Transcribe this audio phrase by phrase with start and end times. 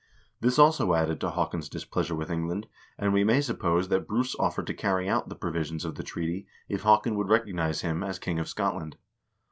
[0.39, 2.65] This also added to Haakon's displeasure with England,
[2.97, 6.47] and we may suppose that Bruce offered to carry out the provisions of the treaty,
[6.67, 8.97] if Haakon would recognize him as king of Scotland.